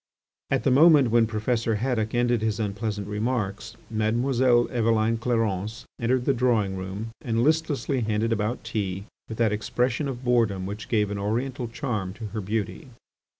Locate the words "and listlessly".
7.21-8.01